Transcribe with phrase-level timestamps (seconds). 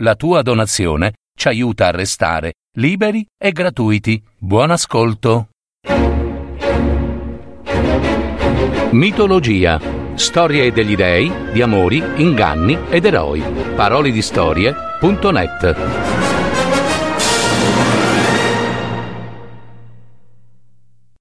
[0.00, 4.22] La tua donazione ci aiuta a restare liberi e gratuiti.
[4.36, 5.48] Buon ascolto.
[8.90, 9.80] Mitologia.
[10.14, 13.40] Storie degli dei, di amori, inganni ed eroi.
[13.74, 14.12] Parole.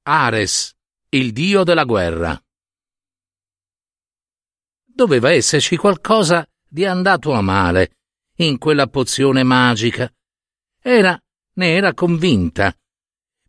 [0.04, 0.74] Ares,
[1.12, 2.38] il dio della guerra.
[4.84, 7.92] Doveva esserci qualcosa di andato a male
[8.38, 10.12] in quella pozione magica.
[10.82, 11.20] Era,
[11.54, 12.76] ne era convinta.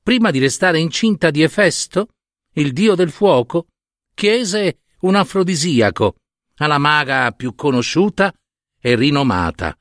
[0.03, 2.15] Prima di restare incinta di Efesto,
[2.53, 3.67] il dio del fuoco,
[4.15, 6.17] chiese un afrodisiaco
[6.57, 8.33] alla maga più conosciuta
[8.81, 9.77] e rinomata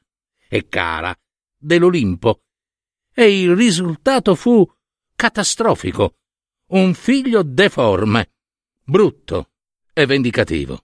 [0.47, 1.15] e cara
[1.57, 2.41] dell'Olimpo.
[3.13, 4.69] E il risultato fu
[5.15, 6.15] catastrofico.
[6.67, 8.33] Un figlio deforme,
[8.83, 9.51] brutto
[9.93, 10.83] e vendicativo.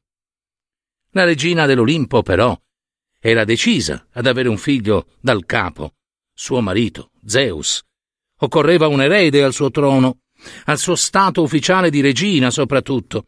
[1.10, 2.58] La regina dell'Olimpo, però,
[3.24, 5.94] era decisa ad avere un figlio dal capo,
[6.34, 7.84] suo marito, Zeus.
[8.40, 10.22] Occorreva un erede al suo trono,
[10.66, 13.28] al suo stato ufficiale di regina soprattutto.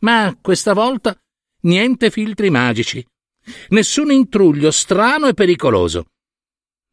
[0.00, 1.18] Ma questa volta
[1.62, 3.04] niente filtri magici,
[3.70, 6.08] nessun intruglio strano e pericoloso.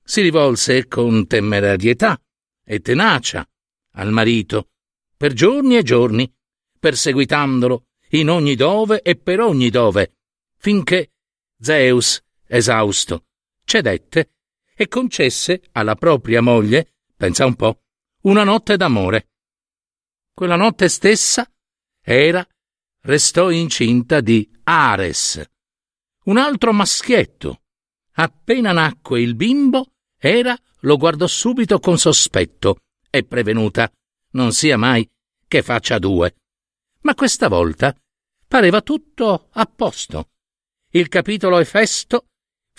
[0.01, 2.17] Si rivolse con temerarietà
[2.63, 3.45] e tenacia
[3.95, 4.69] al marito,
[5.17, 6.31] per giorni e giorni,
[6.79, 10.13] perseguitandolo in ogni dove e per ogni dove,
[10.55, 11.11] finché
[11.59, 13.27] Zeus, esausto,
[13.63, 14.31] cedette
[14.73, 17.83] e concesse alla propria moglie, pensa un po',
[18.23, 19.29] una notte d'amore.
[20.33, 21.49] Quella notte stessa
[22.01, 22.45] era
[23.01, 25.43] restò incinta di Ares,
[26.25, 27.61] un altro maschietto.
[28.13, 29.91] Appena nacque il bimbo,
[30.21, 33.89] Era lo guardò subito con sospetto e prevenuta.
[34.31, 35.09] Non sia mai
[35.47, 36.35] che faccia due.
[37.01, 37.95] Ma questa volta
[38.45, 40.31] pareva tutto a posto.
[40.91, 42.28] Il capitolo Efesto,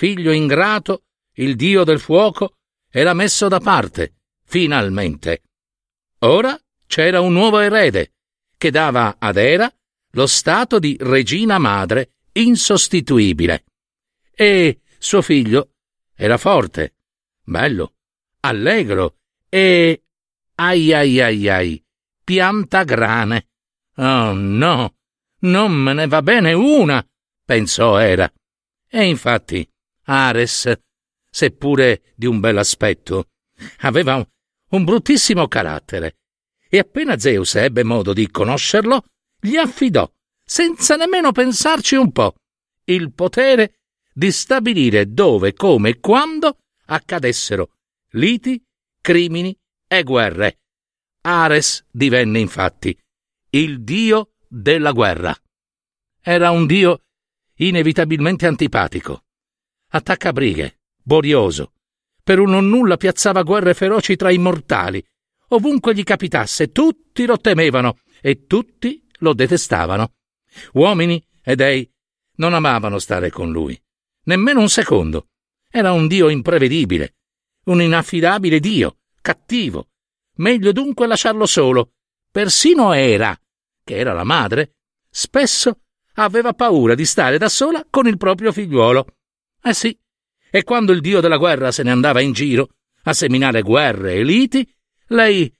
[0.01, 1.03] figlio ingrato,
[1.35, 2.55] il dio del fuoco,
[2.91, 4.15] era messo da parte,
[4.47, 5.43] finalmente.
[6.21, 8.15] Ora c'era un nuovo erede,
[8.57, 9.71] che dava ad Era
[10.13, 13.65] lo stato di regina madre insostituibile.
[14.35, 15.73] E suo figlio
[16.15, 16.95] era forte,
[17.45, 17.93] bello,
[18.41, 19.19] allegro
[19.51, 20.03] e
[20.55, 21.85] ai ai ai ai,
[22.25, 23.49] pianta grane.
[23.97, 24.95] Oh no,
[25.41, 27.07] non me ne va bene una,
[27.45, 28.33] pensò Era.
[28.89, 29.71] E infatti
[30.13, 30.73] Ares,
[31.31, 33.29] seppure di un bel aspetto,
[33.79, 36.17] aveva un, bruttissimo carattere.
[36.69, 39.05] E appena Zeus ebbe modo di conoscerlo,
[39.41, 40.11] gli affidò,
[40.45, 42.35] senza nemmeno pensarci un po',
[42.87, 43.79] il potere
[44.13, 47.75] di stabilire dove, come e quando accadessero
[48.15, 48.61] liti,
[49.01, 49.57] crimini
[49.87, 50.59] e guerre.
[51.23, 52.99] Ares divenne infatti
[53.51, 55.37] il dio della guerra.
[56.21, 57.03] Era un dio
[57.57, 59.23] inevitabilmente antipatico.
[59.93, 61.73] Attaccabrighe, borioso,
[62.23, 65.05] per un non nulla piazzava guerre feroci tra i mortali.
[65.49, 70.13] Ovunque gli capitasse, tutti lo temevano e tutti lo detestavano.
[70.75, 71.91] Uomini e dei
[72.37, 73.81] non amavano stare con lui,
[74.27, 75.27] nemmeno un secondo.
[75.69, 77.17] Era un dio imprevedibile,
[77.65, 79.89] un inaffidabile dio, cattivo.
[80.37, 81.95] Meglio dunque lasciarlo solo.
[82.31, 83.37] Persino Era,
[83.83, 84.77] che era la madre,
[85.11, 85.81] spesso
[86.15, 89.17] aveva paura di stare da sola con il proprio figliuolo.
[89.63, 89.99] Eh sì,
[90.51, 92.71] e quando il dio della guerra se ne andava in giro
[93.05, 94.67] a seminare guerre e liti,
[95.09, 95.53] lei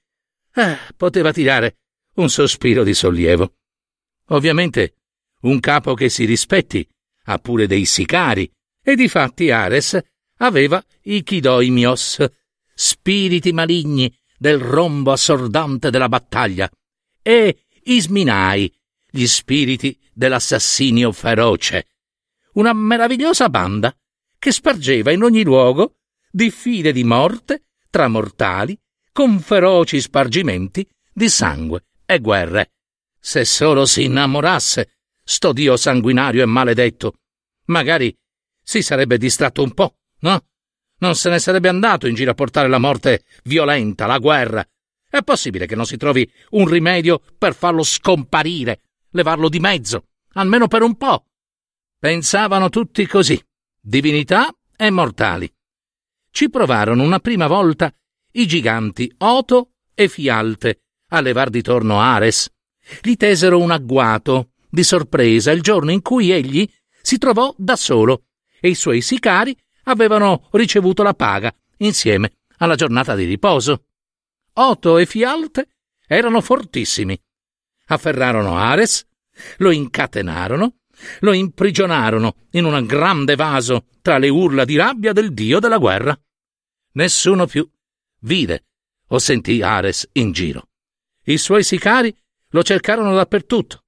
[0.55, 1.79] eh, poteva tirare
[2.15, 3.55] un sospiro di sollievo.
[4.29, 4.95] Ovviamente
[5.43, 6.87] un capo che si rispetti
[7.25, 8.51] ha pure dei sicari,
[8.83, 9.99] e difatti Ares
[10.39, 12.25] aveva i Chidoimios,
[12.75, 16.69] spiriti maligni del rombo assordante della battaglia,
[17.23, 18.73] e Isminai,
[19.11, 21.87] gli spiriti dell'assassinio feroce.
[22.53, 23.95] Una meravigliosa banda
[24.39, 25.99] che spargeva in ogni luogo
[26.31, 28.79] diffide di morte tra mortali
[29.13, 32.73] con feroci spargimenti di sangue e guerre.
[33.21, 37.19] Se solo si innamorasse, sto dio sanguinario e maledetto,
[37.67, 38.17] magari
[38.63, 40.47] si sarebbe distratto un po', no?
[40.99, 44.67] Non se ne sarebbe andato in giro a portare la morte violenta, la guerra.
[45.09, 48.81] È possibile che non si trovi un rimedio per farlo scomparire,
[49.11, 51.27] levarlo di mezzo, almeno per un po'.
[52.01, 53.39] Pensavano tutti così,
[53.79, 55.53] divinità e mortali.
[56.31, 57.95] Ci provarono una prima volta
[58.33, 62.51] i giganti Oto e Fialte a levar di torno Ares.
[63.03, 66.67] Gli tesero un agguato di sorpresa il giorno in cui egli
[67.03, 73.15] si trovò da solo e i suoi sicari avevano ricevuto la paga insieme alla giornata
[73.15, 73.85] di riposo.
[74.55, 75.69] Oto e Fialte
[76.07, 77.21] erano fortissimi.
[77.89, 79.07] Afferrarono Ares,
[79.59, 80.77] lo incatenarono,
[81.21, 86.19] lo imprigionarono in un grande vaso tra le urla di rabbia del dio della guerra.
[86.93, 87.69] Nessuno più
[88.21, 88.65] vide
[89.09, 90.69] o sentì Ares in giro.
[91.25, 92.15] I suoi sicari
[92.51, 93.85] lo cercarono dappertutto.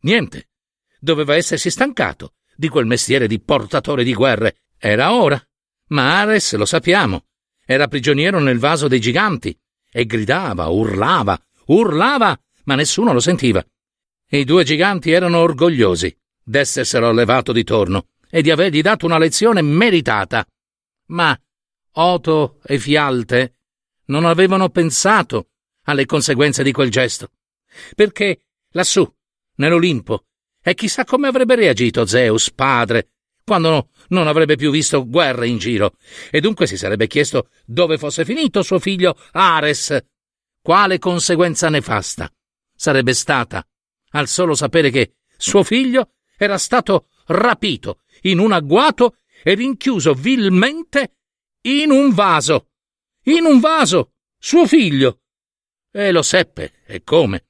[0.00, 0.48] Niente.
[0.98, 4.62] Doveva essersi stancato di quel mestiere di portatore di guerre.
[4.78, 5.42] Era ora.
[5.88, 7.26] Ma Ares, lo sappiamo,
[7.64, 9.56] era prigioniero nel vaso dei giganti
[9.90, 13.64] e gridava, urlava, urlava, ma nessuno lo sentiva.
[14.28, 16.16] I due giganti erano orgogliosi
[16.50, 20.44] d'esserselo levato di torno e di avergli dato una lezione meritata.
[21.06, 21.38] Ma
[21.92, 23.54] Oto e Fialte
[24.06, 25.50] non avevano pensato
[25.84, 27.30] alle conseguenze di quel gesto,
[27.94, 28.42] perché
[28.72, 29.08] lassù,
[29.56, 30.26] nell'Olimpo,
[30.62, 33.12] e chissà come avrebbe reagito Zeus, padre,
[33.44, 35.96] quando non avrebbe più visto guerre in giro,
[36.30, 39.96] e dunque si sarebbe chiesto dove fosse finito suo figlio Ares.
[40.62, 42.30] Quale conseguenza nefasta
[42.74, 43.66] sarebbe stata
[44.10, 46.10] al solo sapere che suo figlio
[46.42, 51.16] era stato rapito in un agguato e rinchiuso vilmente
[51.62, 52.68] in un vaso.
[53.24, 54.12] In un vaso.
[54.38, 55.20] Suo figlio.
[55.92, 57.48] E lo seppe, e come.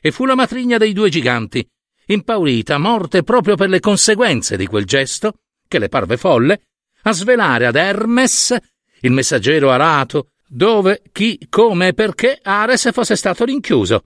[0.00, 1.68] E fu la matrigna dei due giganti,
[2.06, 6.68] impaurita, morte proprio per le conseguenze di quel gesto, che le parve folle,
[7.02, 8.56] a svelare ad Hermes,
[9.00, 14.04] il messaggero arato, dove, chi, come e perché Ares fosse stato rinchiuso.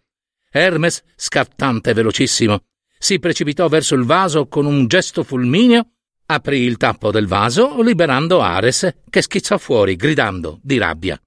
[0.50, 2.64] Hermes, scattante velocissimo,
[3.03, 5.91] si precipitò verso il vaso con un gesto fulmineo,
[6.27, 11.21] aprì il tappo del vaso, liberando Ares, che schizzò fuori, gridando di rabbia.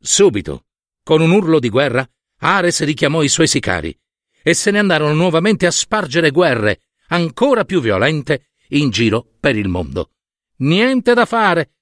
[0.00, 0.64] Subito,
[1.04, 2.04] con un urlo di guerra,
[2.40, 3.96] Ares richiamò i suoi sicari
[4.42, 6.80] e se ne andarono nuovamente a spargere guerre
[7.10, 10.10] ancora più violente in giro per il mondo.
[10.56, 11.74] Niente da fare.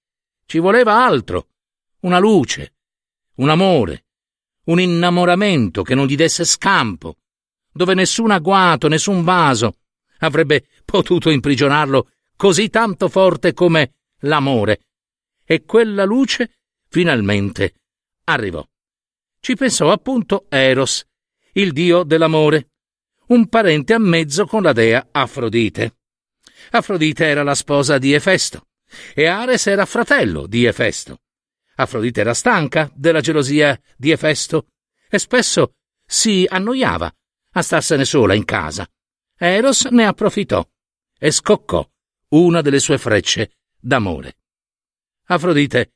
[0.45, 1.49] Ci voleva altro.
[2.01, 2.75] Una luce,
[3.37, 4.05] un amore,
[4.65, 7.21] un innamoramento che non gli desse scampo,
[7.75, 9.79] dove nessun agguato, nessun vaso
[10.19, 14.87] avrebbe potuto imprigionarlo così tanto forte come l'amore.
[15.45, 16.53] E quella luce
[16.89, 17.75] finalmente
[18.25, 18.67] arrivò.
[19.41, 21.05] Ci pensò appunto Eros,
[21.53, 22.71] il dio dell'amore,
[23.27, 25.97] un parente a mezzo con la dea Afrodite.
[26.71, 28.69] Afrodite era la sposa di Efesto
[29.13, 31.19] e Ares era fratello di Efesto.
[31.77, 34.69] Afrodite era stanca della gelosia di Efesto
[35.11, 35.75] e spesso
[36.07, 37.13] si annoiava
[37.55, 38.89] a starsene sola in casa.
[39.37, 40.67] Eros ne approfittò
[41.19, 41.89] e scoccò
[42.29, 44.37] una delle sue frecce d'amore.
[45.27, 45.93] Afrodite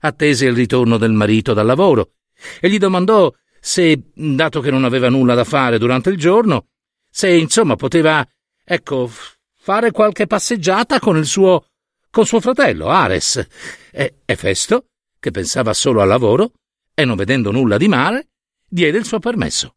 [0.00, 2.14] attese il ritorno del marito dal lavoro
[2.60, 6.66] e gli domandò se, dato che non aveva nulla da fare durante il giorno,
[7.08, 8.26] se insomma poteva,
[8.64, 9.10] ecco,
[9.54, 11.66] fare qualche passeggiata con il suo
[12.10, 13.46] con suo fratello Ares.
[13.90, 14.88] E Efesto,
[15.18, 16.52] che pensava solo al lavoro
[16.94, 18.28] e non vedendo nulla di male,
[18.68, 19.76] diede il suo permesso.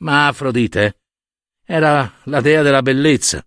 [0.00, 1.00] Ma Afrodite
[1.64, 3.44] era la dea della bellezza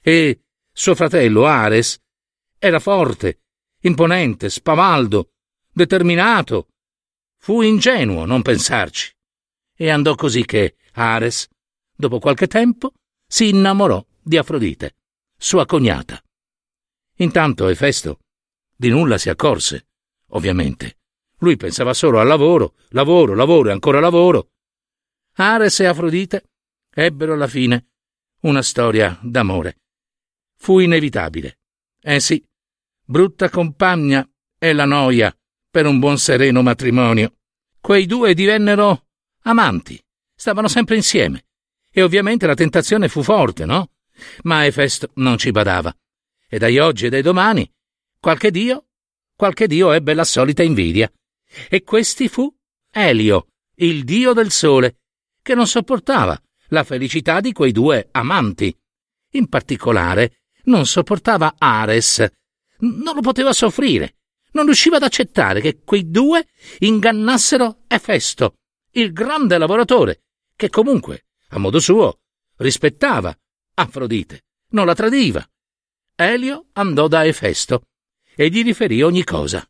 [0.00, 0.42] e
[0.72, 1.98] suo fratello Ares
[2.58, 3.42] era forte,
[3.80, 5.30] imponente, spavaldo,
[5.72, 6.68] determinato
[7.38, 9.14] Fu ingenuo non pensarci.
[9.76, 11.48] E andò così che Ares,
[11.94, 12.92] dopo qualche tempo,
[13.24, 14.96] si innamorò di Afrodite,
[15.36, 16.20] sua cognata.
[17.18, 18.18] Intanto Efesto
[18.74, 19.86] di nulla si accorse,
[20.30, 20.98] ovviamente.
[21.38, 24.50] Lui pensava solo al lavoro, lavoro, lavoro e ancora lavoro.
[25.38, 26.48] Ares e Afrodite
[26.94, 27.88] ebbero alla fine
[28.40, 29.80] una storia d'amore.
[30.56, 31.58] Fu inevitabile.
[32.00, 32.42] Eh sì,
[33.04, 35.36] brutta compagna è la noia
[35.70, 37.34] per un buon sereno matrimonio.
[37.80, 39.08] Quei due divennero
[39.42, 40.02] amanti,
[40.34, 41.44] stavano sempre insieme.
[41.90, 43.90] E ovviamente la tentazione fu forte, no?
[44.44, 45.94] Ma Efesto non ci badava.
[46.48, 47.70] E dai oggi e dai domani,
[48.18, 48.86] qualche dio,
[49.34, 51.12] qualche dio ebbe la solita invidia.
[51.68, 52.50] E questi fu
[52.90, 55.00] Elio, il dio del sole,
[55.46, 56.36] che non sopportava
[56.70, 58.76] la felicità di quei due amanti.
[59.34, 62.26] In particolare, non sopportava Ares.
[62.78, 64.16] Non lo poteva soffrire
[64.56, 66.48] non riusciva ad accettare che quei due
[66.78, 68.56] ingannassero Efesto,
[68.92, 70.22] il grande lavoratore,
[70.56, 72.20] che comunque, a modo suo,
[72.56, 73.38] rispettava
[73.74, 75.46] Afrodite, non la tradiva.
[76.14, 77.88] Elio andò da Efesto
[78.34, 79.62] e gli riferì ogni cosa.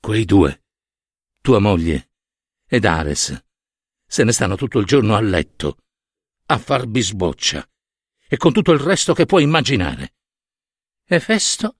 [0.00, 0.62] Quei due,
[1.40, 2.10] tua moglie
[2.68, 3.43] ed Ares,
[4.14, 5.78] se ne stanno tutto il giorno a letto,
[6.46, 7.68] a far bisboccia,
[8.28, 10.14] e con tutto il resto che puoi immaginare.
[11.04, 11.78] Efesto,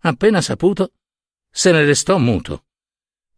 [0.00, 0.92] appena saputo,
[1.50, 2.66] se ne restò muto.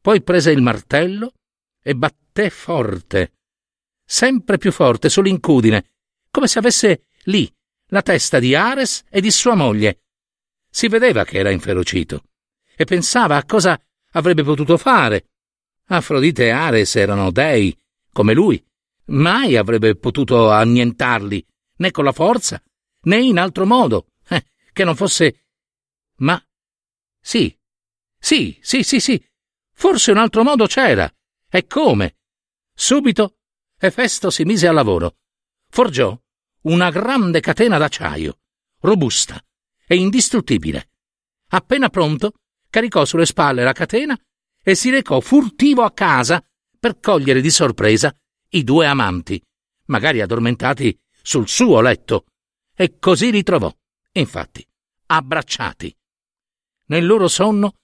[0.00, 1.35] Poi prese il martello
[1.81, 3.35] e batté forte,
[4.05, 5.93] sempre più forte sull'incudine,
[6.29, 7.49] come se avesse lì
[7.91, 10.00] la testa di Ares e di sua moglie.
[10.69, 12.25] Si vedeva che era inferocito
[12.75, 15.29] e pensava a cosa avrebbe potuto fare.
[15.85, 17.79] Afrodite e Ares erano dei,
[18.14, 18.64] come lui.
[19.09, 22.62] Mai avrebbe potuto annientarli, né con la forza,
[23.02, 25.44] né in altro modo, eh, che non fosse.
[26.18, 26.42] Ma.
[27.21, 27.54] Sì,
[28.18, 29.23] sì, sì, sì, sì.
[29.75, 31.12] Forse un altro modo c'era.
[31.50, 32.16] E come?
[32.73, 33.37] Subito
[33.78, 35.16] Efesto si mise al lavoro.
[35.68, 36.18] Forgiò
[36.62, 38.38] una grande catena d'acciaio,
[38.80, 39.38] robusta
[39.87, 40.90] e indistruttibile.
[41.49, 42.33] Appena pronto,
[42.71, 44.18] caricò sulle spalle la catena
[44.62, 46.42] e si recò furtivo a casa
[46.85, 48.14] per cogliere di sorpresa
[48.50, 49.43] i due amanti,
[49.87, 52.26] magari addormentati sul suo letto,
[52.76, 53.75] e così li trovò,
[54.12, 54.62] infatti,
[55.07, 55.97] abbracciati.
[56.88, 57.76] Nel loro sonno,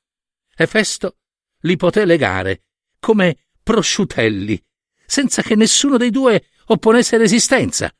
[0.54, 1.16] Efesto
[1.60, 2.64] li poté legare
[2.98, 4.62] come prosciutelli,
[5.06, 7.90] senza che nessuno dei due opponesse resistenza.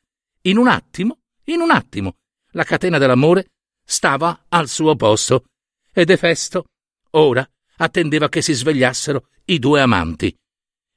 [0.41, 2.17] In un attimo, in un attimo,
[2.51, 3.53] la catena dell'amore
[3.83, 5.45] stava al suo posto
[5.91, 6.65] ed Efesto
[7.09, 7.43] ora
[7.77, 10.37] attendeva che si svegliassero i due amanti.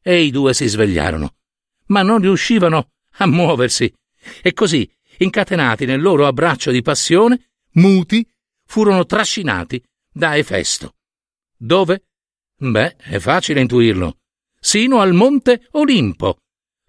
[0.07, 1.37] E i due si svegliarono,
[1.87, 3.91] ma non riuscivano a muoversi.
[4.43, 8.29] E così, incatenati nel loro abbraccio di passione, muti,
[8.67, 9.83] furono trascinati
[10.13, 10.97] da Efesto.
[11.57, 12.05] Dove?
[12.57, 14.19] Beh, è facile intuirlo.
[14.61, 16.37] Sino al monte Olimpo.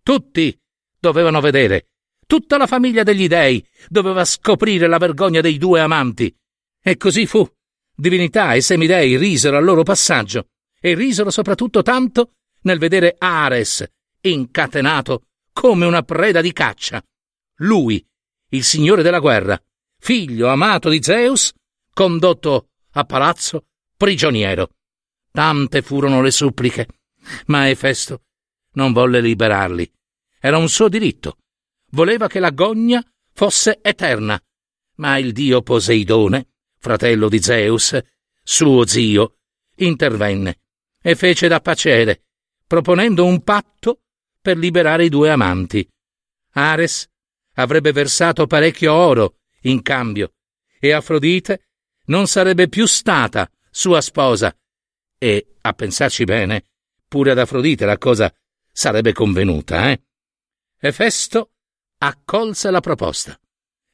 [0.03, 0.57] Tutti
[1.00, 1.88] dovevano vedere.
[2.27, 6.36] Tutta la famiglia degli dei doveva scoprire la vergogna dei due amanti.
[6.81, 7.50] E così fu.
[7.95, 10.50] Divinità e semidei risero al loro passaggio,
[10.81, 12.31] e risero soprattutto tanto
[12.65, 13.84] nel vedere Ares
[14.22, 17.03] incatenato come una preda di caccia.
[17.60, 18.05] Lui,
[18.50, 19.60] il signore della guerra,
[20.00, 21.53] figlio amato di Zeus,
[21.93, 24.69] condotto a palazzo prigioniero.
[25.31, 26.88] Tante furono le suppliche,
[27.48, 28.24] ma Efesto
[28.74, 29.89] non volle liberarli.
[30.39, 31.38] Era un suo diritto.
[31.91, 33.03] Voleva che la gogna
[33.34, 34.41] fosse eterna.
[34.98, 37.98] Ma il dio Poseidone, fratello di Zeus,
[38.43, 39.38] suo zio,
[39.77, 40.60] intervenne
[41.01, 42.24] e fece da pacere,
[42.67, 44.01] proponendo un patto
[44.41, 45.88] per liberare i due amanti.
[46.51, 47.07] Ares
[47.55, 50.34] avrebbe versato parecchio oro in cambio
[50.79, 51.67] e Afrodite
[52.05, 54.55] non sarebbe più stata sua sposa.
[55.17, 56.65] E, a pensarci bene,
[57.07, 58.34] pure ad Afrodite la cosa
[58.72, 60.01] sarebbe convenuta, eh?
[60.79, 61.51] Efesto
[61.98, 63.39] accolse la proposta,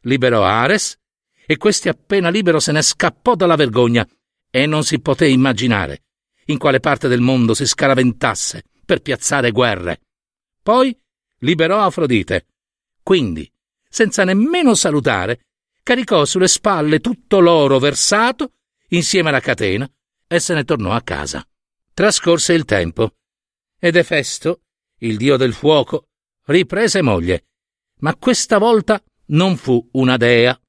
[0.02, 0.98] liberò Ares
[1.46, 4.08] e questi appena libero se ne scappò dalla vergogna
[4.50, 6.04] e non si poté immaginare
[6.52, 10.02] in quale parte del mondo si scaraventasse per piazzare guerre.
[10.62, 10.96] Poi
[11.40, 12.48] liberò Afrodite.
[13.02, 13.52] Quindi,
[13.90, 15.42] senza nemmeno salutare,
[15.82, 18.54] caricò sulle spalle tutto l'oro versato
[18.90, 19.90] insieme alla catena
[20.28, 21.46] e se ne tornò a casa.
[21.94, 23.16] Trascorse il tempo
[23.80, 24.62] ed Efesto,
[25.00, 26.10] il dio del fuoco,
[26.46, 27.48] riprese moglie,
[28.00, 30.60] ma questa volta non fu una dea.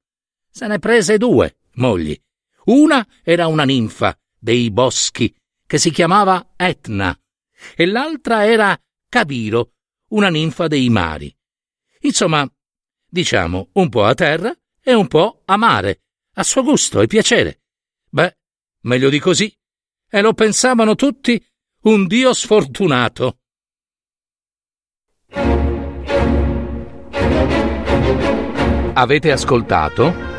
[0.49, 2.19] Se ne prese due mogli.
[2.65, 5.33] Una era una ninfa dei boschi
[5.65, 7.17] che si chiamava Etna
[7.75, 8.77] e l'altra era
[9.07, 9.73] Cabiro,
[10.09, 11.35] una ninfa dei mari.
[12.01, 12.47] Insomma,
[13.07, 16.01] diciamo un po' a terra e un po' a mare,
[16.33, 17.61] a suo gusto e piacere.
[18.09, 18.37] Beh,
[18.81, 19.55] meglio di così.
[20.09, 21.43] E lo pensavano tutti
[21.83, 23.39] un dio sfortunato.
[28.95, 30.32] Avete ascoltato